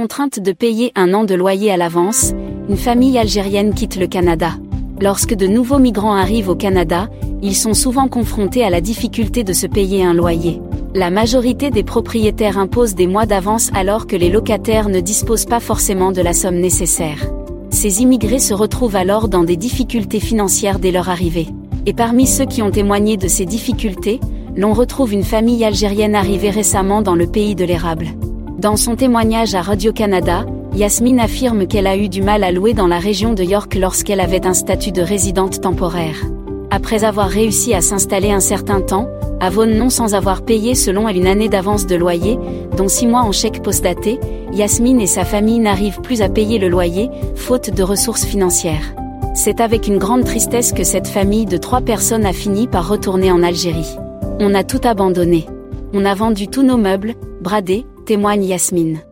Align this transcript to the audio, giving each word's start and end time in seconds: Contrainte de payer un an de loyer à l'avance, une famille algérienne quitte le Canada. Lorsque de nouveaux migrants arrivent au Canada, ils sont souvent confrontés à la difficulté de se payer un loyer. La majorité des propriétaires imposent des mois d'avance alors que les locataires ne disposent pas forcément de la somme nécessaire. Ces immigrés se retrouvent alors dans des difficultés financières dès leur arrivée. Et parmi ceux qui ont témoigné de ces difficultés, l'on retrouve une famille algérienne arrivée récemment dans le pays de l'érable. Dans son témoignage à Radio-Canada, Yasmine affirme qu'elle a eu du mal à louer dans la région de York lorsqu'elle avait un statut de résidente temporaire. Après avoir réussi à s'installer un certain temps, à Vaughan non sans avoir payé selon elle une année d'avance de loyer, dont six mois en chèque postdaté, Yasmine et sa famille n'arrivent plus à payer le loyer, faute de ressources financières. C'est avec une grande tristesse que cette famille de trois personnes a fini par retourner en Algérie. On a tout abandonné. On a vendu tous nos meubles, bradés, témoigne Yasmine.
Contrainte 0.00 0.40
de 0.40 0.52
payer 0.52 0.92
un 0.96 1.12
an 1.12 1.24
de 1.24 1.34
loyer 1.34 1.70
à 1.70 1.76
l'avance, 1.76 2.32
une 2.70 2.78
famille 2.78 3.18
algérienne 3.18 3.74
quitte 3.74 3.96
le 3.96 4.06
Canada. 4.06 4.52
Lorsque 4.98 5.34
de 5.34 5.46
nouveaux 5.46 5.78
migrants 5.78 6.14
arrivent 6.14 6.48
au 6.48 6.54
Canada, 6.54 7.10
ils 7.42 7.54
sont 7.54 7.74
souvent 7.74 8.08
confrontés 8.08 8.64
à 8.64 8.70
la 8.70 8.80
difficulté 8.80 9.44
de 9.44 9.52
se 9.52 9.66
payer 9.66 10.02
un 10.02 10.14
loyer. 10.14 10.62
La 10.94 11.10
majorité 11.10 11.68
des 11.68 11.82
propriétaires 11.82 12.56
imposent 12.56 12.94
des 12.94 13.06
mois 13.06 13.26
d'avance 13.26 13.70
alors 13.74 14.06
que 14.06 14.16
les 14.16 14.30
locataires 14.30 14.88
ne 14.88 15.00
disposent 15.00 15.44
pas 15.44 15.60
forcément 15.60 16.12
de 16.12 16.22
la 16.22 16.32
somme 16.32 16.60
nécessaire. 16.60 17.30
Ces 17.68 18.00
immigrés 18.00 18.38
se 18.38 18.54
retrouvent 18.54 18.96
alors 18.96 19.28
dans 19.28 19.44
des 19.44 19.58
difficultés 19.58 20.20
financières 20.20 20.78
dès 20.78 20.92
leur 20.92 21.10
arrivée. 21.10 21.48
Et 21.84 21.92
parmi 21.92 22.26
ceux 22.26 22.46
qui 22.46 22.62
ont 22.62 22.70
témoigné 22.70 23.18
de 23.18 23.28
ces 23.28 23.44
difficultés, 23.44 24.18
l'on 24.56 24.72
retrouve 24.72 25.12
une 25.12 25.24
famille 25.24 25.62
algérienne 25.62 26.14
arrivée 26.14 26.48
récemment 26.48 27.02
dans 27.02 27.14
le 27.14 27.26
pays 27.26 27.54
de 27.54 27.66
l'érable. 27.66 28.06
Dans 28.60 28.76
son 28.76 28.94
témoignage 28.94 29.54
à 29.54 29.62
Radio-Canada, 29.62 30.44
Yasmine 30.74 31.18
affirme 31.18 31.66
qu'elle 31.66 31.86
a 31.86 31.96
eu 31.96 32.10
du 32.10 32.20
mal 32.20 32.44
à 32.44 32.52
louer 32.52 32.74
dans 32.74 32.88
la 32.88 32.98
région 32.98 33.32
de 33.32 33.42
York 33.42 33.74
lorsqu'elle 33.74 34.20
avait 34.20 34.46
un 34.46 34.52
statut 34.52 34.92
de 34.92 35.00
résidente 35.00 35.62
temporaire. 35.62 36.26
Après 36.70 37.04
avoir 37.04 37.30
réussi 37.30 37.72
à 37.72 37.80
s'installer 37.80 38.30
un 38.30 38.40
certain 38.40 38.82
temps, 38.82 39.08
à 39.40 39.48
Vaughan 39.48 39.78
non 39.78 39.88
sans 39.88 40.14
avoir 40.14 40.42
payé 40.42 40.74
selon 40.74 41.08
elle 41.08 41.16
une 41.16 41.26
année 41.26 41.48
d'avance 41.48 41.86
de 41.86 41.96
loyer, 41.96 42.38
dont 42.76 42.88
six 42.88 43.06
mois 43.06 43.22
en 43.22 43.32
chèque 43.32 43.62
postdaté, 43.62 44.20
Yasmine 44.52 45.00
et 45.00 45.06
sa 45.06 45.24
famille 45.24 45.58
n'arrivent 45.58 46.02
plus 46.02 46.20
à 46.20 46.28
payer 46.28 46.58
le 46.58 46.68
loyer, 46.68 47.08
faute 47.36 47.70
de 47.74 47.82
ressources 47.82 48.26
financières. 48.26 48.94
C'est 49.34 49.62
avec 49.62 49.86
une 49.86 49.96
grande 49.96 50.24
tristesse 50.24 50.72
que 50.72 50.84
cette 50.84 51.08
famille 51.08 51.46
de 51.46 51.56
trois 51.56 51.80
personnes 51.80 52.26
a 52.26 52.34
fini 52.34 52.68
par 52.68 52.90
retourner 52.90 53.32
en 53.32 53.42
Algérie. 53.42 53.96
On 54.38 54.54
a 54.54 54.64
tout 54.64 54.82
abandonné. 54.84 55.46
On 55.94 56.04
a 56.04 56.14
vendu 56.14 56.46
tous 56.46 56.62
nos 56.62 56.76
meubles, 56.76 57.14
bradés, 57.40 57.86
témoigne 58.04 58.44
Yasmine. 58.44 59.09